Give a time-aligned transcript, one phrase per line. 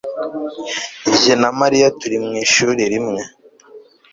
[1.19, 3.21] jye na mariya turi mu ishuri rimwe